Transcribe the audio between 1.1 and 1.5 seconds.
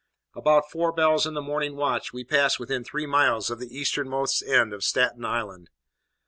in the